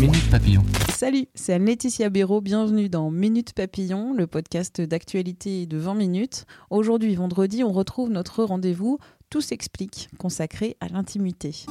Minute 0.00 0.30
Papillon. 0.30 0.62
Salut, 0.94 1.26
c'est 1.34 1.54
Anne-Laetitia 1.54 2.08
Béraud. 2.08 2.40
Bienvenue 2.40 2.88
dans 2.88 3.10
Minute 3.10 3.52
Papillon, 3.52 4.12
le 4.12 4.28
podcast 4.28 4.80
d'actualité 4.80 5.66
de 5.66 5.76
20 5.76 5.94
minutes. 5.94 6.44
Aujourd'hui, 6.70 7.16
vendredi, 7.16 7.64
on 7.64 7.72
retrouve 7.72 8.08
notre 8.08 8.44
rendez-vous 8.44 8.98
Tout 9.28 9.40
s'explique, 9.40 10.08
consacré 10.16 10.76
à 10.80 10.86
l'intimité. 10.86 11.66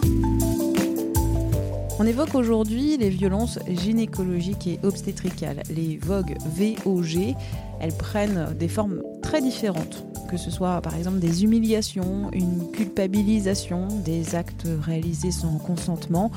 On 2.00 2.06
évoque 2.06 2.36
aujourd'hui 2.36 2.98
les 2.98 3.10
violences 3.10 3.60
gynécologiques 3.66 4.68
et 4.68 4.80
obstétricales, 4.84 5.64
les 5.70 5.98
VOG, 5.98 6.36
VOG. 6.46 7.34
Elles 7.80 7.96
prennent 7.98 8.54
des 8.60 8.68
formes 8.68 9.04
très 9.22 9.42
différentes, 9.42 10.06
que 10.30 10.36
ce 10.36 10.52
soit 10.52 10.82
par 10.82 10.96
exemple 10.96 11.20
des 11.20 11.46
humiliations, 11.46 12.30
une 12.34 12.72
culpabilisation, 12.72 13.88
des 14.04 14.36
actes 14.36 14.68
réalisés 14.82 15.32
sans 15.32 15.58
consentement, 15.60 16.30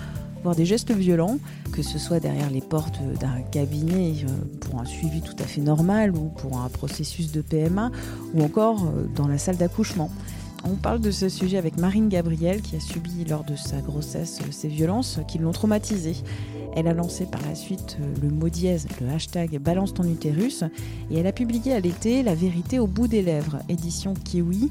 voire 0.42 0.54
des 0.54 0.66
gestes 0.66 0.92
violents, 0.92 1.38
que 1.72 1.82
ce 1.82 1.98
soit 1.98 2.20
derrière 2.20 2.50
les 2.50 2.60
portes 2.60 3.00
d'un 3.20 3.42
cabinet 3.50 4.14
euh, 4.24 4.58
pour 4.60 4.80
un 4.80 4.84
suivi 4.84 5.20
tout 5.20 5.36
à 5.38 5.44
fait 5.44 5.60
normal 5.60 6.14
ou 6.16 6.28
pour 6.28 6.58
un 6.58 6.68
processus 6.68 7.32
de 7.32 7.40
PMA, 7.40 7.90
ou 8.34 8.42
encore 8.42 8.84
euh, 8.84 9.06
dans 9.14 9.28
la 9.28 9.38
salle 9.38 9.56
d'accouchement. 9.56 10.10
On 10.64 10.76
parle 10.76 11.00
de 11.00 11.10
ce 11.10 11.28
sujet 11.28 11.56
avec 11.56 11.78
Marine 11.78 12.08
Gabriel 12.08 12.60
qui 12.60 12.76
a 12.76 12.80
subi 12.80 13.24
lors 13.24 13.44
de 13.44 13.56
sa 13.56 13.80
grossesse 13.80 14.40
ces 14.50 14.68
violences 14.68 15.20
qui 15.26 15.38
l'ont 15.38 15.52
traumatisée. 15.52 16.16
Elle 16.76 16.86
a 16.86 16.92
lancé 16.92 17.24
par 17.24 17.40
la 17.48 17.54
suite 17.54 17.96
le 18.22 18.28
mot 18.28 18.48
dièse, 18.50 18.86
le 19.00 19.08
hashtag 19.08 19.58
Balance 19.58 19.94
ton 19.94 20.04
utérus, 20.04 20.62
et 21.10 21.18
elle 21.18 21.26
a 21.26 21.32
publié 21.32 21.72
à 21.72 21.80
l'été 21.80 22.22
La 22.22 22.34
vérité 22.34 22.78
au 22.78 22.86
bout 22.86 23.08
des 23.08 23.22
lèvres, 23.22 23.58
édition 23.68 24.12
Kiwi. 24.12 24.70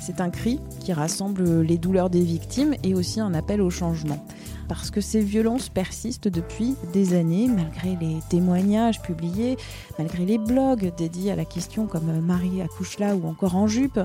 C'est 0.00 0.20
un 0.20 0.30
cri 0.30 0.60
qui 0.80 0.92
rassemble 0.92 1.60
les 1.62 1.78
douleurs 1.78 2.10
des 2.10 2.22
victimes 2.22 2.74
et 2.82 2.94
aussi 2.94 3.20
un 3.20 3.34
appel 3.34 3.60
au 3.60 3.70
changement. 3.70 4.24
Parce 4.68 4.90
que 4.90 5.00
ces 5.00 5.20
violences 5.20 5.70
persistent 5.70 6.28
depuis 6.28 6.76
des 6.92 7.14
années, 7.14 7.48
malgré 7.48 7.96
les 7.96 8.18
témoignages 8.28 9.00
publiés, 9.00 9.56
malgré 9.98 10.26
les 10.26 10.36
blogs 10.36 10.94
dédiés 10.94 11.32
à 11.32 11.36
la 11.36 11.46
question 11.46 11.86
comme 11.86 12.20
Marie 12.20 12.60
accouche 12.60 12.98
là 12.98 13.16
ou 13.16 13.26
encore 13.26 13.56
en 13.56 13.66
jupe, 13.66 13.98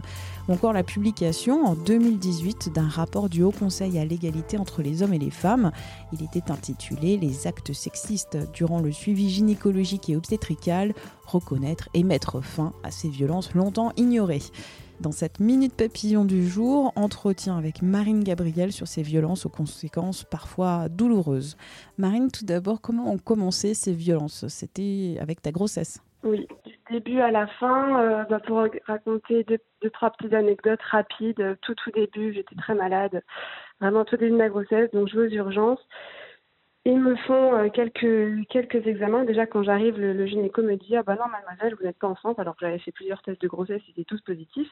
ou 0.47 0.53
encore 0.53 0.71
la 0.71 0.83
publication 0.83 1.65
en 1.65 1.75
2018 1.75 2.71
d'un 2.73 2.87
rapport 2.87 3.27
du 3.27 3.43
Haut 3.43 3.51
Conseil 3.51 3.99
à 3.99 4.05
l'égalité 4.05 4.57
entre 4.57 4.81
les 4.81 5.03
hommes 5.03 5.13
et 5.13 5.19
les 5.19 5.31
femmes. 5.31 5.71
Il 6.13 6.23
était 6.23 6.49
intitulé 6.49 7.17
Les 7.17 7.45
actes 7.45 7.73
sexistes 7.73 8.37
durant 8.53 8.79
le 8.79 8.93
suivi 8.93 9.29
gynécologique 9.29 10.09
et 10.09 10.15
obstétrical, 10.15 10.93
reconnaître 11.25 11.89
et 11.93 12.03
mettre 12.03 12.39
fin 12.39 12.71
à 12.83 12.91
ces 12.91 13.09
violences 13.09 13.53
longtemps 13.53 13.91
ignorées. 13.97 14.43
Dans 15.01 15.11
cette 15.11 15.39
minute 15.39 15.75
papillon 15.75 16.23
du 16.23 16.47
jour, 16.47 16.93
entretien 16.95 17.57
avec 17.57 17.81
Marine 17.81 18.23
Gabriel 18.23 18.71
sur 18.71 18.87
ces 18.87 19.01
violences 19.01 19.45
aux 19.45 19.49
conséquences 19.49 20.23
parfois 20.23 20.87
douloureuses. 20.87 21.57
Marine, 21.97 22.29
tout 22.31 22.45
d'abord, 22.45 22.79
comment 22.79 23.11
ont 23.11 23.17
commencé 23.17 23.73
ces 23.73 23.93
violences? 23.93 24.47
C'était 24.47 25.17
avec 25.19 25.41
ta 25.41 25.51
grossesse 25.51 26.01
Oui, 26.23 26.47
du 26.65 26.79
début 26.89 27.19
à 27.19 27.31
la 27.31 27.47
fin, 27.47 27.99
euh, 27.99 28.23
bah, 28.29 28.39
pour 28.45 28.65
raconter 28.85 29.43
deux, 29.43 29.57
deux, 29.81 29.89
trois 29.89 30.11
petites 30.11 30.33
anecdotes 30.33 30.81
rapides. 30.83 31.57
Tout 31.61 31.75
tout 31.75 31.91
début, 31.91 32.33
j'étais 32.33 32.55
très 32.55 32.75
malade, 32.75 33.23
vraiment 33.81 34.05
tout 34.05 34.15
début 34.15 34.31
de 34.31 34.37
ma 34.37 34.49
grossesse, 34.49 34.91
donc 34.91 35.09
je 35.09 35.19
vais 35.19 35.27
aux 35.27 35.45
urgences. 35.45 35.85
Ils 36.85 36.99
me 36.99 37.15
font 37.15 37.55
euh, 37.55 37.69
quelques 37.69 38.45
quelques 38.49 38.85
examens. 38.87 39.23
Déjà, 39.23 39.45
quand 39.45 39.63
j'arrive, 39.63 39.97
le, 39.97 40.11
le, 40.11 40.25
gynéco 40.25 40.61
me 40.61 40.75
dit 40.75 40.97
ah 40.97 41.03
bah 41.03 41.15
non 41.15 41.29
mademoiselle, 41.29 41.75
vous 41.75 41.85
n'êtes 41.85 41.97
pas 41.97 42.09
enceinte, 42.09 42.39
alors 42.39 42.57
que 42.57 42.65
j'avais 42.65 42.79
fait 42.79 42.91
plusieurs 42.91 43.21
tests 43.21 43.41
de 43.41 43.47
grossesse, 43.47 43.81
ils 43.87 43.91
étaient 43.91 44.03
tous 44.03 44.19
positifs. 44.21 44.69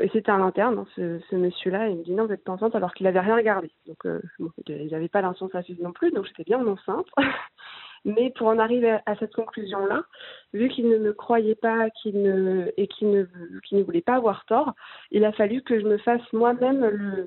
Et 0.00 0.08
c'était 0.12 0.30
un 0.30 0.40
interne, 0.40 0.78
hein, 0.78 0.86
ce, 0.94 1.18
ce 1.28 1.34
monsieur-là, 1.34 1.88
il 1.88 1.96
me 1.98 2.04
dit 2.04 2.12
non 2.12 2.24
vous 2.24 2.30
n'êtes 2.30 2.44
pas 2.44 2.52
enceinte, 2.52 2.76
alors 2.76 2.94
qu'il 2.94 3.04
n'avait 3.06 3.18
rien 3.18 3.34
regardé. 3.34 3.72
Donc 3.86 4.06
euh, 4.06 4.20
bon, 4.38 4.50
il 4.68 4.86
n'avait 4.92 5.08
pas 5.08 5.20
l'inscience 5.20 5.50
non 5.80 5.92
plus, 5.92 6.12
donc 6.12 6.26
j'étais 6.26 6.44
bien 6.44 6.64
enceinte. 6.64 7.06
Mais 8.04 8.30
pour 8.36 8.46
en 8.46 8.58
arriver 8.58 8.98
à 9.06 9.16
cette 9.16 9.34
conclusion-là, 9.34 10.04
vu 10.52 10.68
qu'il 10.68 10.88
ne 10.88 10.98
me 10.98 11.12
croyait 11.12 11.54
pas 11.56 11.90
qu'il 11.90 12.22
ne, 12.22 12.70
et 12.76 12.86
qu'il 12.86 13.10
ne, 13.10 13.24
qu'il 13.64 13.78
ne 13.78 13.82
voulait 13.82 14.00
pas 14.00 14.14
avoir 14.14 14.44
tort, 14.46 14.74
il 15.10 15.24
a 15.24 15.32
fallu 15.32 15.62
que 15.62 15.80
je 15.80 15.86
me 15.86 15.98
fasse 15.98 16.22
moi-même 16.32 17.26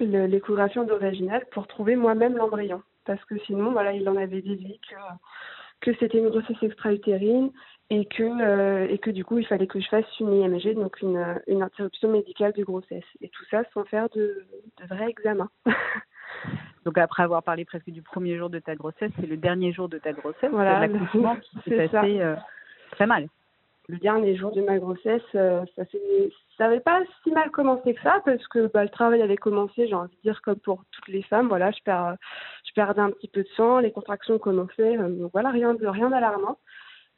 l'échographie 0.00 0.78
endovaginale 0.80 1.46
pour 1.52 1.68
trouver 1.68 1.94
moi-même 1.94 2.36
l'embryon 2.36 2.82
parce 3.10 3.24
que 3.24 3.36
sinon, 3.40 3.72
voilà, 3.72 3.92
il 3.92 4.08
en 4.08 4.14
avait 4.14 4.40
déduit 4.40 4.78
que, 4.88 4.94
que 5.80 5.98
c'était 5.98 6.18
une 6.18 6.28
grossesse 6.28 6.62
extra-utérine 6.62 7.50
et 7.90 8.04
que, 8.04 8.22
euh, 8.22 8.86
et 8.88 8.98
que 8.98 9.10
du 9.10 9.24
coup, 9.24 9.38
il 9.38 9.46
fallait 9.48 9.66
que 9.66 9.80
je 9.80 9.88
fasse 9.88 10.04
une 10.20 10.32
IMG, 10.32 10.74
donc 10.74 11.00
une, 11.02 11.42
une 11.48 11.60
interruption 11.60 12.08
médicale 12.08 12.52
de 12.52 12.62
grossesse. 12.62 13.02
Et 13.20 13.28
tout 13.28 13.44
ça 13.50 13.64
sans 13.74 13.82
faire 13.82 14.08
de, 14.10 14.46
de 14.80 14.86
vrais 14.86 15.10
examens. 15.10 15.50
donc 16.84 16.98
après 16.98 17.24
avoir 17.24 17.42
parlé 17.42 17.64
presque 17.64 17.90
du 17.90 18.00
premier 18.00 18.38
jour 18.38 18.48
de 18.48 18.60
ta 18.60 18.76
grossesse, 18.76 19.10
c'est 19.18 19.26
le 19.26 19.36
dernier 19.36 19.72
jour 19.72 19.88
de 19.88 19.98
ta 19.98 20.12
grossesse, 20.12 20.52
voilà, 20.52 20.78
l'accouchement 20.78 21.34
qui 21.34 21.58
s'est 21.68 21.88
passé 21.88 22.20
euh, 22.20 22.36
très 22.92 23.08
mal 23.08 23.26
le 23.90 23.98
dernier 23.98 24.36
jour 24.36 24.52
de 24.52 24.60
ma 24.62 24.78
grossesse, 24.78 25.22
euh, 25.34 25.64
ça 25.76 25.84
n'avait 26.64 26.80
pas 26.80 27.02
si 27.22 27.30
mal 27.30 27.50
commencé 27.50 27.94
que 27.94 28.02
ça 28.02 28.22
parce 28.24 28.46
que 28.48 28.68
bah, 28.68 28.84
le 28.84 28.88
travail 28.88 29.20
avait 29.20 29.36
commencé, 29.36 29.88
j'ai 29.88 29.94
envie 29.94 30.16
de 30.16 30.22
dire 30.22 30.40
comme 30.42 30.58
pour 30.60 30.84
toutes 30.92 31.08
les 31.08 31.22
femmes, 31.22 31.48
voilà, 31.48 31.70
je 31.72 31.82
perds, 31.84 32.16
je 32.64 32.72
perdais 32.72 33.00
un 33.00 33.10
petit 33.10 33.28
peu 33.28 33.42
de 33.42 33.48
sang, 33.56 33.80
les 33.80 33.90
contractions 33.90 34.38
commençaient, 34.38 34.96
euh, 34.96 35.08
donc 35.08 35.32
voilà, 35.32 35.50
rien 35.50 35.74
de 35.74 35.86
rien 35.86 36.10
d'alarmant. 36.10 36.58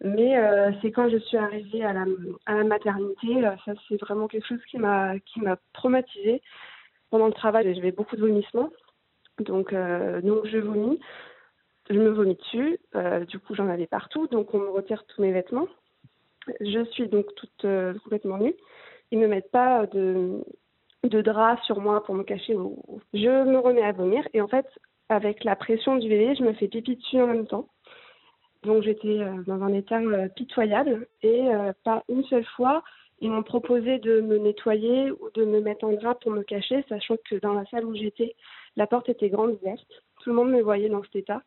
Mais 0.03 0.37
euh, 0.39 0.73
c'est 0.81 0.91
quand 0.91 1.09
je 1.11 1.19
suis 1.19 1.37
arrivée 1.37 1.85
à 1.85 1.93
la, 1.93 2.65
maternité, 2.65 3.41
ça 3.65 3.73
c'est 3.89 4.01
vraiment 4.01 4.27
quelque 4.27 4.49
chose 4.49 4.65
qui 4.69 4.79
m'a 4.79 5.15
traumatisée. 5.75 6.43
Pendant 7.11 7.27
le 7.27 7.33
travail, 7.33 7.73
j'avais 7.75 7.93
beaucoup 7.93 8.17
de 8.17 8.23
vomissements, 8.23 8.71
donc 9.39 9.75
donc 9.75 10.47
je 10.47 10.59
vomis, 10.59 10.99
je 11.91 11.99
me 11.99 12.09
vomis 12.09 12.37
dessus, 12.37 12.79
du 13.29 13.39
coup 13.39 13.55
j'en 13.55 13.69
avais 13.69 13.87
partout, 13.87 14.27
donc 14.29 14.55
on 14.55 14.59
me 14.59 14.71
retire 14.71 15.05
tous 15.07 15.21
mes 15.23 15.31
vêtements. 15.31 15.69
Je 16.61 16.85
suis 16.93 17.09
donc 17.09 17.27
toute 17.37 17.65
euh, 17.65 17.95
complètement 18.03 18.39
nue. 18.39 18.55
Ils 19.11 19.19
ne 19.19 19.27
mettent 19.27 19.51
pas 19.51 19.87
de, 19.87 20.43
de 21.05 21.23
drap 21.23 21.59
sur 21.65 21.81
moi 21.81 22.03
pour 22.05 22.15
me 22.15 22.25
cacher. 22.25 22.57
Je 23.15 23.45
me 23.45 23.59
remets 23.59 23.83
à 23.83 23.93
vomir 23.93 24.27
et 24.33 24.41
en 24.41 24.49
fait, 24.49 24.67
avec 25.09 25.45
la 25.45 25.57
pression 25.57 25.97
du 25.97 26.09
bébé, 26.09 26.35
je 26.37 26.43
me 26.43 26.53
fais 26.55 26.69
pipi 26.69 26.97
dessus 26.97 27.21
en 27.21 27.27
même 27.27 27.47
temps. 27.47 27.69
Donc 28.63 28.83
j'étais 28.83 29.21
euh, 29.21 29.43
dans 29.47 29.63
un 29.63 29.73
état 29.73 29.99
euh, 29.99 30.29
pitoyable 30.29 31.07
et 31.23 31.49
pas 31.85 32.03
une 32.09 32.25
seule 32.25 32.47
fois, 32.57 32.83
ils 33.21 33.31
m'ont 33.31 33.45
proposé 33.45 33.99
de 33.99 34.21
me 34.21 34.37
nettoyer 34.39 35.13
ou 35.13 35.31
de 35.35 35.45
me 35.45 35.61
mettre 35.61 35.85
en 35.85 35.93
drap 35.93 36.17
pour 36.17 36.33
me 36.33 36.43
cacher, 36.43 36.85
sachant 36.89 37.17
que 37.29 37.37
dans 37.37 37.53
la 37.53 37.65
salle 37.67 37.85
où 37.85 37.95
j'étais, 37.95 38.35
la 38.77 38.89
porte 38.89 39.09
était 39.09 39.29
grande 39.29 39.53
ouverte. 39.53 39.87
Tout 40.23 40.31
le 40.31 40.37
monde 40.37 40.51
me 40.51 40.61
voyait 40.61 40.89
dans 40.89 41.05
cet 41.05 41.15
état. 41.15 41.43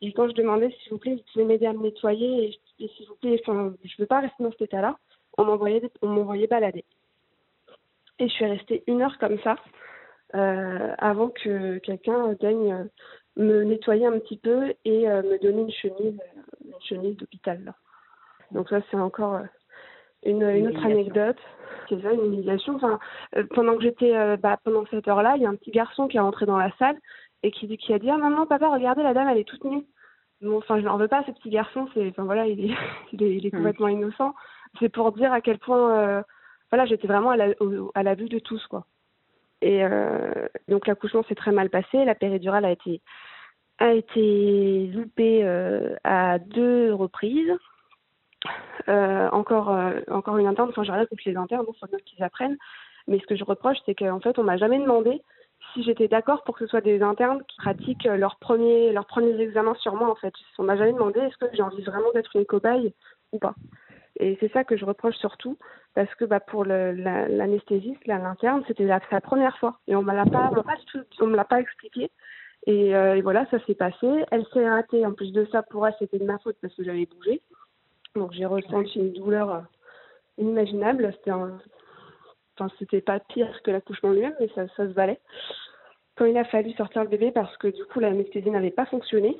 Et 0.00 0.12
quand 0.12 0.28
je 0.28 0.34
demandais, 0.34 0.70
s'il 0.70 0.92
vous 0.92 0.98
plaît, 0.98 1.14
vous 1.14 1.22
pouvez 1.32 1.44
m'aider 1.44 1.66
à 1.66 1.72
me 1.72 1.82
nettoyer, 1.82 2.44
et, 2.78 2.84
et 2.84 2.88
s'il 2.88 3.08
vous 3.08 3.16
plaît, 3.16 3.40
enfin, 3.42 3.74
je 3.84 3.94
veux 3.98 4.06
pas 4.06 4.20
rester 4.20 4.42
dans 4.42 4.52
cet 4.52 4.62
état-là, 4.62 4.96
on 5.36 5.44
m'envoyait, 5.44 5.82
on 6.02 6.08
m'envoyait 6.08 6.46
balader. 6.46 6.84
Et 8.18 8.28
je 8.28 8.32
suis 8.32 8.46
restée 8.46 8.84
une 8.86 9.02
heure 9.02 9.18
comme 9.18 9.38
ça, 9.40 9.56
euh, 10.34 10.94
avant 10.98 11.28
que 11.28 11.78
quelqu'un 11.78 12.34
daigne 12.40 12.88
me 13.36 13.62
nettoyer 13.64 14.06
un 14.06 14.18
petit 14.18 14.36
peu 14.36 14.74
et 14.84 15.08
euh, 15.08 15.22
me 15.22 15.38
donner 15.40 15.62
une 15.62 15.70
chemise, 15.70 16.20
une 16.64 16.80
chemise 16.82 17.16
d'hôpital. 17.16 17.72
Donc 18.50 18.68
ça, 18.68 18.80
c'est 18.90 18.96
encore 18.96 19.40
une, 20.24 20.42
une 20.42 20.68
autre 20.68 20.84
anecdote. 20.84 21.38
C'est 21.88 22.02
ça, 22.02 22.12
une 22.12 22.24
humiliation. 22.26 22.74
Enfin, 22.74 22.98
euh, 23.36 23.44
pendant 23.54 23.76
que 23.76 23.82
j'étais, 23.82 24.14
euh, 24.14 24.36
bah, 24.36 24.58
pendant 24.62 24.84
cette 24.86 25.08
heure-là, 25.08 25.34
il 25.36 25.42
y 25.42 25.46
a 25.46 25.48
un 25.48 25.54
petit 25.54 25.70
garçon 25.70 26.08
qui 26.08 26.16
est 26.18 26.20
rentré 26.20 26.44
dans 26.44 26.58
la 26.58 26.70
salle 26.78 26.98
et 27.42 27.50
qui, 27.50 27.76
qui 27.76 27.92
a 27.92 27.98
dit 27.98 28.10
ah 28.10 28.16
maman 28.16 28.46
papa 28.46 28.68
regardez 28.68 29.02
la 29.02 29.14
dame 29.14 29.28
elle 29.28 29.38
est 29.38 29.48
toute 29.48 29.64
nue. 29.64 29.84
Bon 30.40 30.58
enfin 30.58 30.78
je 30.78 30.84
n'en 30.84 30.96
veux 30.96 31.08
pas 31.08 31.24
ce 31.26 31.32
petit 31.32 31.50
garçon 31.50 31.88
c'est 31.94 32.08
enfin 32.08 32.24
voilà 32.24 32.46
il 32.46 32.70
est 32.70 32.74
il 33.12 33.22
est, 33.22 33.36
il 33.36 33.46
est 33.46 33.50
complètement 33.50 33.88
innocent. 33.88 34.34
C'est 34.78 34.88
pour 34.88 35.12
dire 35.12 35.32
à 35.32 35.40
quel 35.40 35.58
point 35.58 35.98
euh, 35.98 36.22
voilà 36.70 36.86
j'étais 36.86 37.06
vraiment 37.06 37.30
à 37.30 37.36
la 37.36 37.48
au, 37.60 37.90
à 37.94 38.02
la 38.02 38.14
vue 38.14 38.28
de 38.28 38.38
tous 38.38 38.64
quoi. 38.66 38.86
Et 39.60 39.84
euh, 39.84 40.46
donc 40.68 40.86
l'accouchement 40.86 41.24
s'est 41.24 41.34
très 41.34 41.52
mal 41.52 41.70
passé. 41.70 42.04
La 42.04 42.14
péridurale 42.14 42.64
a 42.64 42.70
été 42.70 43.00
a 43.78 43.92
été 43.92 44.88
loupée 44.88 45.44
euh, 45.44 45.96
à 46.04 46.38
deux 46.38 46.92
reprises. 46.92 47.52
Euh, 48.88 49.28
encore 49.30 49.76
encore 50.08 50.38
une 50.38 50.46
interne. 50.46 50.68
Enfin 50.70 50.84
j'ai 50.84 50.92
rien 50.92 51.06
contre 51.06 51.22
les 51.26 51.36
internes 51.36 51.66
il 51.68 51.78
faut 51.78 51.86
bien 51.86 51.98
qu'ils 52.04 52.22
apprennent. 52.22 52.56
Mais 53.08 53.18
ce 53.18 53.26
que 53.26 53.36
je 53.36 53.44
reproche 53.44 53.78
c'est 53.86 53.94
qu'en 53.94 54.20
fait 54.20 54.38
on 54.38 54.44
m'a 54.44 54.56
jamais 54.56 54.78
demandé 54.78 55.22
si 55.78 55.84
j'étais 55.84 56.08
d'accord 56.08 56.42
pour 56.42 56.56
que 56.56 56.64
ce 56.64 56.70
soit 56.70 56.80
des 56.80 57.02
internes 57.02 57.42
qui 57.46 57.56
pratiquent 57.56 58.04
leurs 58.04 58.36
premiers, 58.36 58.92
leurs 58.92 59.06
premiers 59.06 59.40
examens 59.40 59.76
sur 59.76 59.94
moi, 59.94 60.10
en 60.10 60.16
fait. 60.16 60.34
On 60.58 60.64
m'a 60.64 60.76
jamais 60.76 60.92
demandé 60.92 61.20
est-ce 61.20 61.36
que 61.36 61.46
j'ai 61.54 61.62
envie 61.62 61.82
vraiment 61.82 62.10
d'être 62.12 62.34
une 62.34 62.44
cobaye 62.44 62.92
ou 63.32 63.38
pas. 63.38 63.54
Et 64.18 64.36
c'est 64.40 64.50
ça 64.52 64.64
que 64.64 64.76
je 64.76 64.84
reproche 64.84 65.14
surtout, 65.16 65.56
parce 65.94 66.12
que 66.16 66.24
bah, 66.24 66.40
pour 66.40 66.64
l'anesthésiste, 66.64 68.04
l'interne, 68.06 68.64
c'était 68.66 68.88
sa 69.08 69.20
première 69.20 69.56
fois. 69.58 69.78
Et 69.86 69.94
on 69.94 70.02
ne 70.02 70.06
me 70.06 71.36
l'a 71.36 71.44
pas 71.44 71.60
expliqué. 71.60 72.10
Euh, 72.66 73.14
et, 73.14 73.22
voilà, 73.22 73.46
ça 73.50 73.64
s'est 73.64 73.76
passé. 73.76 74.24
Elle 74.32 74.44
s'est 74.52 74.66
arrêtée. 74.66 75.06
En 75.06 75.12
plus 75.12 75.32
de 75.32 75.46
ça, 75.52 75.62
pour 75.62 75.86
elle, 75.86 75.94
c'était 76.00 76.18
de 76.18 76.24
ma 76.24 76.38
faute 76.38 76.56
parce 76.60 76.74
que 76.74 76.82
j'avais 76.82 77.06
bougé. 77.06 77.40
Donc 78.16 78.32
j'ai 78.32 78.46
ressenti 78.46 78.98
une 78.98 79.12
douleur 79.12 79.50
euh, 79.50 79.60
inimaginable. 80.38 81.12
C'était 81.18 81.30
enfin, 81.30 82.74
c'était 82.80 83.00
pas 83.00 83.20
pire 83.20 83.62
que 83.62 83.70
l'accouchement 83.70 84.10
lui-même, 84.10 84.34
mais 84.40 84.50
ça, 84.54 84.66
ça 84.76 84.88
se 84.88 84.92
valait. 84.92 85.20
Quand 86.18 86.24
il 86.24 86.36
a 86.36 86.44
fallu 86.44 86.72
sortir 86.72 87.02
le 87.04 87.08
bébé 87.08 87.30
parce 87.30 87.56
que 87.58 87.68
du 87.68 87.84
coup 87.84 88.00
l'anesthésie 88.00 88.50
n'avait 88.50 88.72
pas 88.72 88.86
fonctionné 88.86 89.38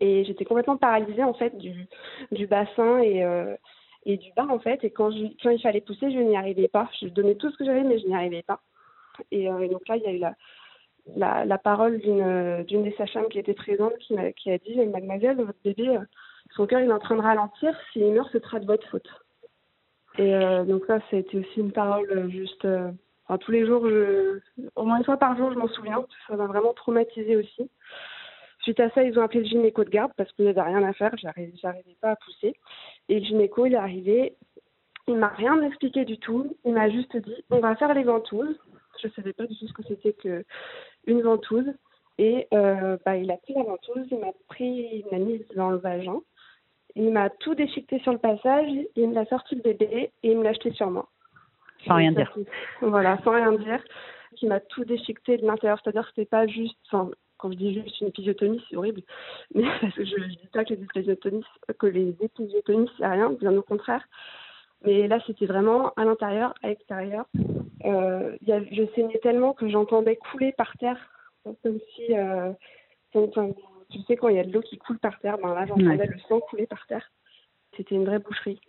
et 0.00 0.24
j'étais 0.24 0.44
complètement 0.44 0.76
paralysée 0.76 1.22
en 1.22 1.34
fait 1.34 1.56
du, 1.56 2.46
bassin 2.48 2.98
et, 2.98 3.24
euh, 3.24 3.54
du 4.04 4.32
bas 4.36 4.48
en 4.50 4.58
fait. 4.58 4.82
Et 4.82 4.90
quand, 4.90 5.10
il 5.10 5.60
fallait 5.62 5.80
pousser, 5.80 6.10
je 6.10 6.18
n'y 6.18 6.36
arrivais 6.36 6.66
pas. 6.66 6.90
Je 7.00 7.06
donnais 7.06 7.36
tout 7.36 7.50
ce 7.52 7.56
que 7.56 7.64
j'avais, 7.64 7.84
mais 7.84 8.00
je 8.00 8.06
n'y 8.06 8.14
arrivais 8.16 8.42
pas. 8.42 8.60
Et, 9.30 9.44
et, 9.44 9.68
donc 9.68 9.86
là, 9.88 9.96
il 9.96 10.02
y 10.02 10.06
a 10.06 10.12
eu 10.12 10.18
la, 10.18 10.34
la, 11.14 11.44
la 11.44 11.58
parole 11.58 11.98
d'une 12.00 12.82
des 12.82 12.94
sages-femmes 12.98 13.28
qui 13.28 13.38
était 13.38 13.54
présente 13.54 13.96
qui 13.98 14.50
a, 14.50 14.58
dit 14.58 14.76
Mademoiselle, 14.86 15.36
votre 15.36 15.58
bébé, 15.62 15.88
euh, 15.88 16.00
son 16.54 16.66
cœur 16.66 16.80
il 16.80 16.88
est 16.88 16.92
en 16.92 16.98
train 16.98 17.16
de 17.16 17.22
ralentir, 17.22 17.76
s'il 17.92 18.12
meurt, 18.12 18.30
ce 18.32 18.40
sera 18.40 18.58
de 18.58 18.66
votre 18.66 18.88
faute. 18.88 19.08
Et 20.18 20.34
euh, 20.34 20.64
donc 20.64 20.84
ça, 20.86 20.98
été 21.12 21.38
aussi 21.38 21.60
une 21.60 21.72
parole 21.72 22.10
euh, 22.10 22.28
juste. 22.28 22.66
Tous 23.40 23.50
les 23.50 23.66
jours, 23.66 23.88
je, 23.88 24.40
au 24.76 24.84
moins 24.84 24.98
une 24.98 25.04
fois 25.04 25.16
par 25.16 25.36
jour, 25.36 25.52
je 25.52 25.58
m'en 25.58 25.68
souviens. 25.68 26.04
Ça 26.28 26.36
m'a 26.36 26.46
vraiment 26.46 26.72
traumatisé 26.72 27.36
aussi. 27.36 27.70
Suite 28.60 28.80
à 28.80 28.90
ça, 28.90 29.02
ils 29.02 29.18
ont 29.18 29.22
appelé 29.22 29.40
le 29.40 29.46
gynéco 29.46 29.84
de 29.84 29.90
garde 29.90 30.12
parce 30.16 30.30
qu'il 30.32 30.44
n'y 30.44 30.50
avait 30.50 30.60
rien 30.60 30.82
à 30.82 30.92
faire, 30.92 31.12
j'arrivais, 31.16 31.52
pas 32.00 32.10
à 32.10 32.16
pousser. 32.16 32.54
Et 33.08 33.20
le 33.20 33.24
gynéco, 33.24 33.66
il 33.66 33.74
est 33.74 33.76
arrivé, 33.76 34.36
il 35.08 35.16
m'a 35.16 35.28
rien 35.28 35.60
expliqué 35.62 36.04
du 36.04 36.18
tout. 36.18 36.56
Il 36.64 36.74
m'a 36.74 36.90
juste 36.90 37.16
dit 37.16 37.44
on 37.50 37.60
va 37.60 37.76
faire 37.76 37.94
les 37.94 38.04
ventouses. 38.04 38.58
Je 39.02 39.08
savais 39.08 39.32
pas 39.32 39.46
du 39.46 39.56
tout 39.56 39.68
ce 39.68 39.72
que 39.72 39.82
c'était 39.84 40.14
que 40.14 40.44
une 41.06 41.22
ventouse. 41.22 41.72
Et 42.18 42.48
euh, 42.54 42.96
bah, 43.04 43.16
il 43.16 43.30
a 43.30 43.36
pris 43.36 43.54
la 43.54 43.62
ventouse, 43.62 44.06
il 44.10 44.18
m'a 44.18 44.32
pris, 44.48 44.64
il 44.64 45.04
m'a 45.12 45.18
mise 45.18 45.44
dans 45.54 45.70
le 45.70 45.76
vagin. 45.76 46.20
Il 46.94 47.12
m'a 47.12 47.28
tout 47.28 47.54
déchiqueté 47.54 47.98
sur 48.00 48.12
le 48.12 48.18
passage, 48.18 48.68
il 48.96 49.08
me 49.10 49.14
l'a 49.14 49.26
sorti 49.26 49.54
le 49.54 49.60
bébé 49.60 50.12
et 50.22 50.30
il 50.30 50.38
me 50.38 50.44
l'a 50.44 50.54
jeté 50.54 50.72
sur 50.72 50.90
moi. 50.90 51.08
Sans 51.84 51.96
rien 51.96 52.12
dire. 52.12 52.34
Voilà, 52.80 53.18
sans 53.24 53.32
rien 53.32 53.52
dire. 53.52 53.82
Il 54.42 54.48
m'a 54.48 54.60
tout 54.60 54.84
déchiqueté 54.84 55.38
de 55.38 55.46
l'intérieur, 55.46 55.80
c'est-à-dire 55.82 56.02
que 56.02 56.08
c'était 56.14 56.28
pas 56.28 56.46
juste, 56.46 56.76
enfin, 56.90 57.10
quand 57.38 57.50
je 57.52 57.56
dis 57.56 57.74
juste 57.74 58.00
une 58.00 58.08
épisiotomie, 58.08 58.62
c'est 58.68 58.76
horrible, 58.76 59.02
mais 59.54 59.62
parce 59.80 59.94
que 59.94 60.04
je 60.04 60.16
ne 60.16 60.26
dis 60.26 60.48
pas 60.52 60.64
que 60.64 60.74
les 60.74 60.82
épisiotomies, 60.82 61.44
que 61.78 61.86
les 61.86 62.14
épisiotomies, 62.20 62.90
c'est 62.98 63.06
rien, 63.06 63.30
bien 63.30 63.56
au 63.56 63.62
contraire. 63.62 64.06
Mais 64.84 65.08
là, 65.08 65.18
c'était 65.26 65.46
vraiment 65.46 65.92
à 65.96 66.04
l'intérieur, 66.04 66.54
à 66.62 66.68
l'extérieur. 66.68 67.26
Euh, 67.84 68.36
y 68.42 68.52
a, 68.52 68.62
je 68.62 68.86
saignais 68.94 69.18
tellement 69.18 69.52
que 69.54 69.68
j'entendais 69.68 70.16
couler 70.16 70.52
par 70.52 70.76
terre, 70.76 70.98
comme 71.44 71.78
si, 71.94 72.14
euh, 72.16 72.52
tu 73.12 74.02
sais, 74.02 74.16
quand 74.16 74.28
il 74.28 74.36
y 74.36 74.40
a 74.40 74.44
de 74.44 74.52
l'eau 74.52 74.60
qui 74.60 74.78
coule 74.78 74.98
par 74.98 75.18
terre, 75.20 75.38
ben 75.38 75.54
là, 75.54 75.66
j'entendais 75.66 76.06
le 76.06 76.18
sang 76.28 76.40
couler 76.40 76.66
par 76.66 76.86
terre. 76.86 77.10
C'était 77.76 77.94
une 77.94 78.04
vraie 78.04 78.18
boucherie. 78.18 78.60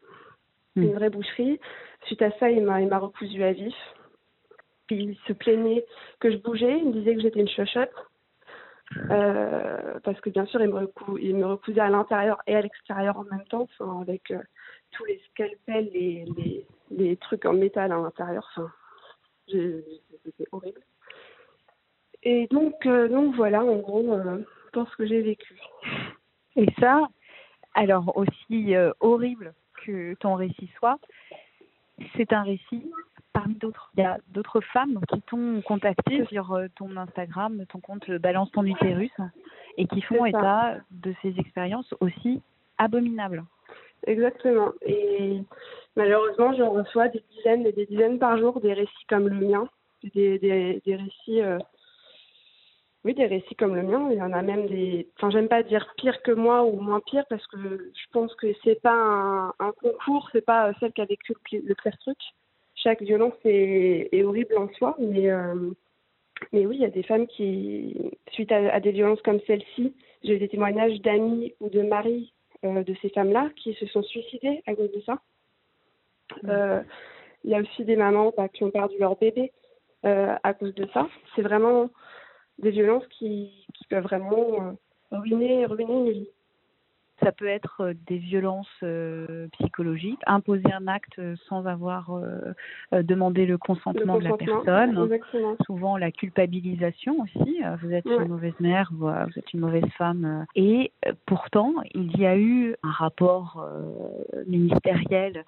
Hmm. 0.75 0.83
Une 0.83 0.93
vraie 0.93 1.09
boucherie. 1.09 1.59
Suite 2.07 2.21
à 2.21 2.31
ça, 2.39 2.49
il 2.49 2.63
m'a, 2.63 2.99
recousu 2.99 3.43
à 3.43 3.51
vif. 3.51 3.75
Il 4.89 5.17
se 5.27 5.33
plaignait 5.33 5.85
que 6.21 6.31
je 6.31 6.37
bougeais. 6.37 6.79
Il 6.79 6.87
me 6.87 6.93
disait 6.93 7.15
que 7.15 7.21
j'étais 7.21 7.41
une 7.41 7.49
chochotte. 7.49 7.91
Euh, 9.11 9.99
parce 10.05 10.19
que 10.21 10.29
bien 10.29 10.45
sûr, 10.45 10.61
il 10.61 10.69
me, 10.69 11.45
recou 11.45 11.71
à 11.77 11.89
l'intérieur 11.89 12.41
et 12.47 12.55
à 12.55 12.61
l'extérieur 12.61 13.17
en 13.17 13.25
même 13.25 13.43
temps, 13.49 13.67
avec 14.01 14.31
euh, 14.31 14.39
tous 14.91 15.03
les 15.03 15.21
scalpels, 15.31 15.89
les, 15.93 16.65
les, 16.91 17.17
trucs 17.17 17.43
en 17.43 17.51
métal 17.51 17.91
à 17.91 17.97
l'intérieur. 17.97 18.49
C'était 19.49 20.47
horrible. 20.53 20.81
Et 22.23 22.47
donc, 22.47 22.85
euh, 22.85 23.09
donc 23.09 23.35
voilà, 23.35 23.63
en 23.65 23.75
gros, 23.77 24.17
pour 24.71 24.89
ce 24.89 24.95
que 24.95 25.05
j'ai 25.05 25.21
vécu. 25.21 25.59
Et 26.55 26.67
ça, 26.79 27.09
alors 27.73 28.15
aussi 28.15 28.73
horrible 29.01 29.53
que 29.85 30.13
ton 30.15 30.35
récit 30.35 30.71
soit, 30.77 30.99
c'est 32.15 32.33
un 32.33 32.43
récit 32.43 32.91
parmi 33.33 33.55
d'autres. 33.55 33.91
Il 33.95 34.01
y 34.01 34.05
a 34.05 34.17
d'autres 34.29 34.61
femmes 34.61 34.99
qui 35.09 35.21
t'ont 35.21 35.61
contacté 35.61 36.25
sur 36.25 36.57
ton 36.75 36.95
Instagram, 36.97 37.65
ton 37.69 37.79
compte 37.79 38.09
Balance 38.11 38.51
ton 38.51 38.63
utérus, 38.63 39.11
et 39.77 39.85
qui 39.87 40.01
font 40.01 40.25
état 40.25 40.77
de 40.91 41.13
ces 41.21 41.39
expériences 41.39 41.93
aussi 41.99 42.41
abominables. 42.77 43.43
Exactement. 44.05 44.71
Et 44.85 45.41
malheureusement, 45.95 46.53
je 46.53 46.63
reçois 46.63 47.07
des 47.09 47.23
dizaines 47.35 47.65
et 47.65 47.71
des 47.71 47.85
dizaines 47.85 48.19
par 48.19 48.37
jour 48.37 48.59
des 48.61 48.73
récits 48.73 49.05
comme 49.09 49.27
le 49.27 49.47
mien, 49.47 49.69
des, 50.03 50.39
des, 50.39 50.81
des 50.85 50.95
récits, 50.95 51.41
euh, 51.41 51.57
oui, 53.07 53.13
des 53.13 53.25
récits 53.25 53.55
comme 53.55 53.75
le 53.75 53.83
mien. 53.83 54.09
Il 54.11 54.17
y 54.17 54.21
en 54.21 54.33
a 54.33 54.41
même 54.41 54.67
des, 54.67 55.07
enfin, 55.15 55.29
j'aime 55.29 55.47
pas 55.47 55.63
dire 55.63 55.93
pire 55.97 56.21
que 56.23 56.31
moi 56.31 56.63
ou 56.63 56.79
moins 56.81 56.99
pire 56.99 57.23
parce 57.29 57.45
que 57.47 57.57
je 57.57 58.05
pense 58.11 58.35
que 58.35 58.47
c'est 58.63 58.81
pas 58.81 58.93
un, 58.93 59.53
un 59.59 59.71
concours, 59.71 60.29
c'est 60.33 60.45
pas 60.45 60.73
celle 60.79 60.91
qui 60.91 61.01
a 61.01 61.05
vécu 61.05 61.33
le, 61.53 61.73
pire 61.73 61.97
truc. 61.99 62.17
Chaque 62.75 63.01
violence 63.01 63.33
est, 63.45 64.09
est 64.11 64.23
horrible 64.23 64.57
en 64.57 64.69
soi, 64.73 64.95
mais 64.99 65.31
euh, 65.31 65.71
mais 66.51 66.65
oui, 66.65 66.75
il 66.75 66.81
y 66.81 66.85
a 66.85 66.89
des 66.89 67.03
femmes 67.03 67.27
qui, 67.27 67.95
suite 68.31 68.51
à, 68.51 68.73
à 68.73 68.79
des 68.79 68.91
violences 68.91 69.21
comme 69.21 69.39
celle-ci, 69.47 69.93
j'ai 70.23 70.37
des 70.37 70.49
témoignages 70.49 71.01
d'amis 71.01 71.53
ou 71.61 71.69
de 71.69 71.81
maris 71.81 72.33
euh, 72.65 72.83
de 72.83 72.95
ces 73.01 73.09
femmes-là 73.09 73.49
qui 73.55 73.73
se 73.75 73.85
sont 73.87 74.03
suicidées 74.03 74.61
à 74.67 74.75
cause 74.75 74.91
de 74.91 75.01
ça. 75.01 75.19
Euh, 76.45 76.81
il 77.43 77.51
y 77.51 77.55
a 77.55 77.59
aussi 77.59 77.85
des 77.85 77.95
mamans 77.95 78.33
bah, 78.35 78.49
qui 78.49 78.63
ont 78.63 78.71
perdu 78.71 78.95
leur 78.99 79.15
bébé 79.15 79.51
euh, 80.05 80.35
à 80.43 80.53
cause 80.53 80.73
de 80.75 80.87
ça. 80.93 81.07
C'est 81.35 81.41
vraiment 81.41 81.89
des 82.59 82.71
violences 82.71 83.07
qui, 83.07 83.67
qui 83.73 83.85
peuvent 83.87 84.03
vraiment 84.03 84.77
ruiner, 85.11 85.65
ruiner 85.65 85.93
une 85.93 86.11
vie. 86.11 86.29
Ça 87.23 87.31
peut 87.31 87.47
être 87.47 87.81
euh, 87.81 87.93
des 88.05 88.17
violences 88.17 88.67
euh, 88.83 89.47
psychologiques, 89.53 90.19
imposer 90.27 90.71
un 90.71 90.87
acte 90.87 91.19
sans 91.47 91.65
avoir 91.65 92.11
euh, 92.11 92.53
demandé 93.03 93.45
le 93.45 93.57
consentement, 93.57 94.17
de 94.17 94.23
la 94.23 94.37
personne. 94.37 95.03
Exactement. 95.03 95.55
Souvent 95.65 95.97
la 95.97 96.11
culpabilisation 96.11 97.19
aussi. 97.21 97.61
Vous 97.81 97.91
êtes 97.91 98.05
une 98.05 98.27
mauvaise 98.27 98.59
mère, 98.59 98.91
vous 98.93 99.09
êtes 99.09 99.53
une 99.53 99.61
mauvaise 99.61 99.89
femme. 99.97 100.45
Et 100.55 100.91
pourtant, 101.25 101.73
il 101.93 102.17
y 102.17 102.25
a 102.25 102.37
eu 102.37 102.75
un 102.83 102.91
rapport 102.91 103.65
ministériel 104.47 105.43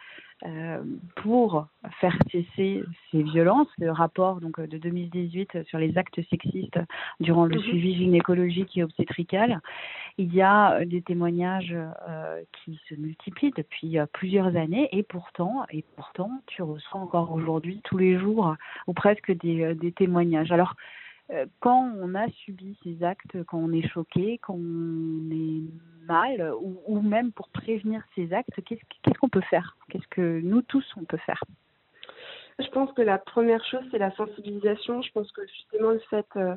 euh, 0.46 0.82
pour 1.18 1.68
faire 2.00 2.18
cesser 2.32 2.82
ces 3.12 3.24
violences. 3.24 3.68
Le 3.78 3.92
rapport 3.92 4.40
donc 4.40 4.62
de 4.62 4.78
2018 4.78 5.64
sur 5.66 5.80
les 5.80 5.98
actes 5.98 6.22
sexistes 6.30 6.80
durant 7.20 7.44
le 7.44 7.58
mhm. 7.58 7.64
suivi 7.64 7.96
gynécologique 7.96 8.78
et 8.78 8.84
obstétrical, 8.84 9.60
il 10.20 10.36
y 10.36 10.42
a 10.42 10.84
des 10.84 11.02
témoignages 11.02 11.74
euh, 11.74 12.44
qui 12.52 12.78
se 12.90 12.96
multiplient 12.96 13.54
depuis 13.56 13.98
euh, 13.98 14.06
plusieurs 14.12 14.54
années. 14.58 14.90
Et 14.92 15.02
pourtant 15.02 15.66
et 15.72 15.86
pourtant 15.96 16.42
tu 16.46 16.62
reçois 16.62 17.00
encore 17.00 17.32
aujourd'hui 17.32 17.80
tous 17.86 17.98
les 17.98 18.20
jours 18.20 18.56
ou 18.86 18.94
presque 18.94 19.32
des, 19.32 19.94
témoignages. 19.96 20.52
Alors 20.52 20.76
euh, 21.32 21.46
quand 21.62 21.94
on 22.02 22.16
a 22.16 22.28
subi 22.44 22.78
ces 22.84 23.02
actes, 23.02 23.42
quand 23.46 23.60
on 23.60 23.72
est 23.72 23.88
choqué, 23.88 24.40
quand 24.40 24.56
on 24.56 25.32
est 25.32 25.64
mal, 26.06 26.52
ou, 26.88 27.00
même 27.02 27.32
pour 27.32 27.48
prévenir 27.50 28.04
ces 28.16 28.34
actes, 28.34 28.60
qu'est-ce 28.66 29.20
qu'on 29.20 29.30
peut 29.30 29.42
faire? 29.50 29.78
Qu'est-ce 29.90 30.08
que 30.10 30.42
nous 30.42 30.62
tous 30.64 30.86
on 30.98 31.06
peut 31.06 31.18
faire? 31.26 31.42
Pense 32.80 32.94
que 32.94 33.02
la 33.02 33.18
première 33.18 33.64
chose, 33.66 33.82
c'est 33.92 33.98
la 33.98 34.12
sensibilisation. 34.12 35.02
Je 35.02 35.12
pense 35.12 35.30
que 35.34 35.46
justement 35.48 35.90
le 35.92 36.00
fait 36.10 36.26
euh, 36.38 36.56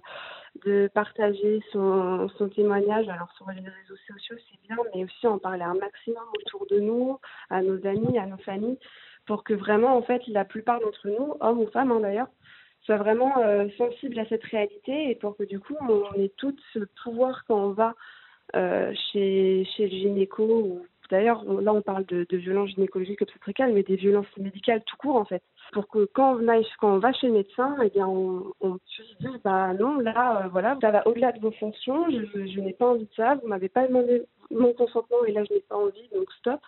de 0.65 0.89
partager 0.95 1.61
son, 1.73 2.29
témoignage, 2.55 3.09
alors 3.09 3.31
sur 3.37 3.49
les 3.49 3.61
réseaux 3.61 4.01
sociaux, 4.07 4.37
c'est 4.37 4.69
bien, 4.69 4.77
mais 4.95 5.05
aussi 5.05 5.27
en 5.27 5.39
parler 5.39 5.65
un 5.65 5.75
maximum 5.75 6.23
autour 6.39 6.67
de 6.69 6.79
nous, 6.79 7.19
à 7.51 7.61
nos 7.61 7.85
amis, 7.87 8.19
à 8.19 8.27
nos 8.27 8.37
familles, 8.39 8.79
pour 9.27 9.43
que 9.43 9.55
vraiment, 9.55 9.97
en 9.97 10.03
fait, 10.03 10.23
la 10.29 10.45
plupart 10.45 10.79
d'entre 10.81 11.09
nous, 11.09 11.35
hommes 11.41 11.59
ou 11.59 11.67
femmes 11.73 11.91
hein, 11.91 12.01
d'ailleurs, 12.01 12.29
soit 12.83 12.99
vraiment 12.99 13.39
euh, 13.39 13.67
sensible 13.77 14.19
à 14.21 14.27
cette 14.27 14.45
réalité 14.45 15.11
et 15.11 15.15
pour 15.17 15.37
que 15.37 15.45
du 15.45 15.61
coup 15.61 15.77
on 15.81 16.13
ait 16.15 16.33
tout 16.37 16.57
ce 16.73 16.81
pouvoir 17.05 17.45
quand 17.47 17.57
on 17.57 17.71
va 17.71 17.95
euh, 18.57 18.93
chez, 19.13 19.65
chez 19.77 19.85
le 19.85 19.97
gynéco 19.97 20.43
ou 20.43 20.87
d'ailleurs 21.11 21.45
là 21.45 21.73
on 21.73 21.83
parle 21.83 22.05
de, 22.07 22.27
violences 22.37 22.71
gynécologiques 22.71 23.23
obstétricales 23.23 23.73
mais 23.73 23.83
des 23.83 23.97
violences 23.97 24.27
médicales 24.37 24.83
tout 24.85 24.97
court 24.97 25.17
en 25.17 25.25
fait 25.25 25.43
pour 25.73 25.89
que 25.89 26.09
quand 26.13 26.39
on, 26.83 26.99
va 26.99 27.13
chez 27.13 27.29
le 27.29 27.35
médecin 27.35 27.77
eh 27.83 27.91
bien 27.91 28.07
on, 28.07 28.53
puisse 28.61 29.19
dire 29.21 29.39
bah 29.45 29.75
non 29.75 29.99
là 29.99 30.45
euh, 30.45 30.49
voilà 30.49 30.77
ça 30.81 30.91
va 30.91 31.07
au-delà 31.07 31.33
de 31.33 31.41
vos 31.41 31.53
fonctions 31.53 32.07
je, 32.11 32.61
n'ai 32.61 32.73
pas 32.73 32.87
envie 32.87 33.05
de 33.05 33.15
ça 33.17 33.37
vous 33.37 33.49
m'avez 33.49 33.69
pas 33.69 33.87
demandé 33.87 34.23
mon 34.51 34.73
consentement 34.73 35.25
et 35.27 35.33
là 35.33 35.45
je 35.45 35.55
n'ai 35.55 35.61
pas 35.61 35.77
envie 35.77 36.09
donc 36.15 36.31
stop 36.39 36.61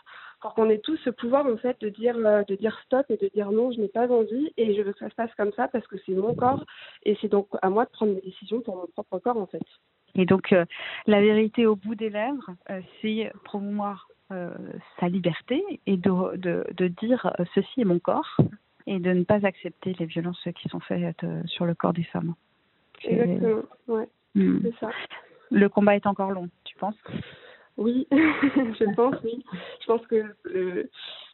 pour 0.45 0.53
qu'on 0.53 0.69
ait 0.69 0.79
tous 0.79 0.99
ce 0.99 1.09
pouvoir 1.09 1.47
en 1.47 1.57
fait 1.57 1.81
de 1.81 1.89
dire 1.89 2.17
de 2.17 2.55
dire 2.55 2.79
stop 2.85 3.07
et 3.09 3.17
de 3.17 3.31
dire 3.35 3.51
non, 3.51 3.73
je 3.73 3.81
n'ai 3.81 3.89
pas 3.89 4.07
envie 4.09 4.53
et 4.59 4.75
je 4.75 4.83
veux 4.83 4.93
que 4.93 4.99
ça 4.99 5.09
se 5.09 5.15
passe 5.15 5.35
comme 5.37 5.53
ça 5.53 5.69
parce 5.69 5.87
que 5.87 5.97
c'est 6.05 6.13
mon 6.13 6.35
corps 6.35 6.63
et 7.05 7.17
c'est 7.23 7.29
donc 7.29 7.49
à 7.63 7.71
moi 7.71 7.87
de 7.87 7.91
prendre 7.91 8.13
mes 8.13 8.21
décisions 8.21 8.61
pour 8.61 8.77
mon 8.77 8.87
propre 8.89 9.21
corps 9.21 9.39
en 9.39 9.47
fait. 9.47 9.63
Et 10.17 10.27
donc 10.27 10.55
la 11.07 11.21
vérité 11.23 11.65
au 11.65 11.77
bout 11.77 11.95
des 11.95 12.11
lèvres, 12.11 12.51
c'est 13.01 13.33
promouvoir 13.45 14.07
sa 14.31 15.09
liberté 15.09 15.63
et 15.87 15.97
de, 15.97 16.37
de, 16.37 16.67
de 16.77 16.89
dire 16.89 17.33
ceci 17.55 17.83
est 17.83 17.85
mon 17.85 17.99
corps 17.99 18.37
et 18.87 18.99
de 18.99 19.13
ne 19.13 19.25
pas 19.25 19.47
accepter 19.47 19.95
les 19.99 20.07
violences 20.07 20.49
qui 20.57 20.69
sont 20.69 20.81
faites 20.81 21.25
sur 21.47 21.67
le 21.67 21.75
corps 21.75 21.93
des 21.93 22.05
femmes. 22.05 22.35
Exactement, 23.05 23.63
ouais, 23.89 24.09
hmm. 24.35 24.59
c'est 24.63 24.75
ça. 24.81 24.91
Le 25.51 25.69
combat 25.69 25.97
est 25.97 26.07
encore 26.07 26.31
long, 26.33 26.49
tu 26.65 26.77
penses? 26.77 26.97
Oui, 27.77 28.07
je 28.13 28.95
pense, 28.95 29.17
oui. 29.25 29.45
Je 29.81 29.87
pense 29.87 30.07
que 30.07 30.25
le, 30.45 30.91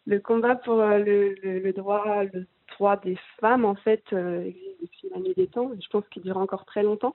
le 0.06 0.20
combat 0.20 0.56
pour 0.56 0.80
euh, 0.80 0.98
le, 0.98 1.34
le, 1.42 1.72
droit 1.72 2.24
le 2.24 2.46
droit 2.76 2.96
des 2.96 3.18
femmes, 3.40 3.64
en 3.64 3.74
fait, 3.74 4.02
euh, 4.12 4.44
existe 4.44 4.80
depuis 4.80 5.08
la 5.12 5.20
nuit 5.20 5.34
des 5.36 5.46
temps. 5.46 5.70
Je 5.78 5.88
pense 5.88 6.06
qu'il 6.08 6.22
durera 6.22 6.40
encore 6.40 6.64
très 6.64 6.82
longtemps. 6.82 7.14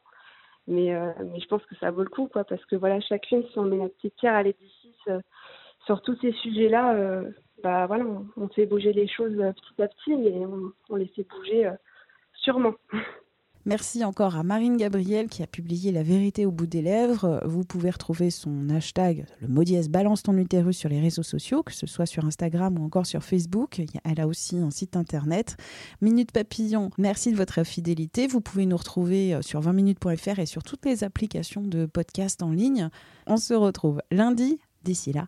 Mais, 0.68 0.96
euh, 0.96 1.12
mais 1.32 1.40
je 1.40 1.48
pense 1.48 1.64
que 1.66 1.76
ça 1.76 1.92
vaut 1.92 2.04
le 2.04 2.10
coup, 2.10 2.28
quoi, 2.28 2.44
parce 2.44 2.64
que 2.66 2.76
voilà, 2.76 3.00
chacune, 3.02 3.44
si 3.52 3.60
on 3.60 3.64
met 3.66 3.78
la 3.78 3.90
petite 3.90 4.16
pierre 4.16 4.34
à 4.34 4.44
l'édifice 4.44 5.10
sur 5.86 6.02
tous 6.02 6.18
ces 6.22 6.32
sujets-là, 6.34 7.24
bah 7.64 7.88
voilà, 7.88 8.06
on, 8.38 8.48
fait 8.50 8.66
bouger 8.66 8.94
les 8.94 9.08
choses 9.08 9.36
petit 9.36 9.82
à 9.82 9.88
petit, 9.88 10.16
mais 10.16 10.46
on, 10.90 10.96
les 10.96 11.08
fait 11.08 11.26
bouger 11.28 11.70
sûrement. 12.34 12.74
Merci 13.68 14.06
encore 14.06 14.36
à 14.36 14.44
Marine 14.44 14.78
Gabriel 14.78 15.28
qui 15.28 15.42
a 15.42 15.48
publié 15.48 15.92
La 15.92 16.04
vérité 16.04 16.46
au 16.46 16.52
bout 16.52 16.68
des 16.68 16.84
lèvres. 16.84 17.42
Vous 17.46 17.64
pouvez 17.64 17.90
retrouver 17.90 18.30
son 18.30 18.70
hashtag, 18.70 19.26
le 19.42 19.48
mot 19.48 19.64
balance 19.90 20.22
ton 20.22 20.38
utérus 20.38 20.78
sur 20.78 20.88
les 20.88 21.00
réseaux 21.00 21.24
sociaux, 21.24 21.64
que 21.64 21.74
ce 21.74 21.88
soit 21.88 22.06
sur 22.06 22.26
Instagram 22.26 22.78
ou 22.78 22.86
encore 22.86 23.08
sur 23.08 23.24
Facebook. 23.24 23.82
Elle 24.04 24.22
a 24.22 24.28
aussi 24.28 24.60
un 24.60 24.70
site 24.70 24.96
internet. 24.96 25.58
Minute 26.00 26.32
Papillon, 26.32 26.92
merci 27.00 27.32
de 27.32 27.38
votre 27.38 27.64
fidélité. 27.64 28.28
Vous 28.28 28.40
pouvez 28.40 28.68
nous 28.68 28.78
retrouver 28.78 29.34
euh, 29.34 29.42
sur 29.42 29.62
20minutes.fr 29.62 30.38
et 30.38 30.46
sur 30.46 30.62
toutes 30.62 30.86
les 30.86 31.04
applications 31.04 31.64
de 31.64 31.88
podcast 31.88 32.44
en 32.44 32.52
ligne. 32.52 32.90
On 33.26 33.38
se 33.38 33.56
retrouve 33.56 34.00
lundi. 34.12 34.60
D'ici 34.84 35.12
là, 35.12 35.28